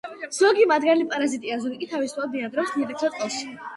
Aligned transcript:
ზოგი 0.35 0.63
მათგანი 0.71 1.05
პარაზიტია, 1.11 1.57
ზოგი 1.65 1.79
კი 1.83 1.91
თავისუფლად 1.93 2.33
ბინადრობს 2.37 2.77
ნიადაგსა 2.79 3.11
და 3.13 3.19
წყალში. 3.19 3.51